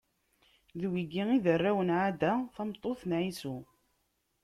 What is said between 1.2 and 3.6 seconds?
i d arraw n Ɛada, tameṭṭut n Ɛisu.